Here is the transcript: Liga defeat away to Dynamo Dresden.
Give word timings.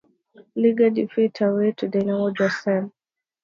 Liga 0.55 0.89
defeat 0.89 1.39
away 1.41 1.73
to 1.73 1.87
Dynamo 1.87 2.31
Dresden. 2.31 2.91